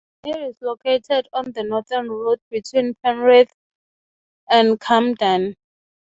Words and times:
It 0.23 0.35
is 0.35 0.55
located 0.63 1.27
on 1.31 1.51
the 1.51 1.61
Northern 1.63 2.09
Road 2.09 2.39
between 2.49 2.95
Penrith 3.03 3.53
and 4.49 4.79
Camden. 4.81 5.55